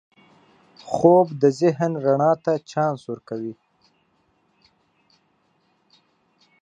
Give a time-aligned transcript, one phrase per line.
[0.89, 3.53] خوب د ذهن رڼا ته چانس ورکوي